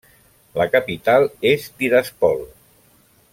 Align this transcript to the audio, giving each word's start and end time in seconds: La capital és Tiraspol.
La 0.59 0.65
capital 0.75 1.27
és 1.51 1.67
Tiraspol. 1.83 2.43